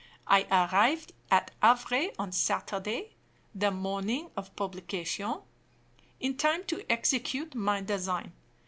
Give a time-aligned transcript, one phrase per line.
[0.25, 3.11] I arrived at Havre on Saturday
[3.53, 5.41] (the morning of publication),
[6.19, 8.33] in time to execute my design.